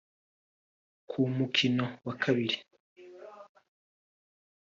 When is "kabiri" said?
2.23-2.57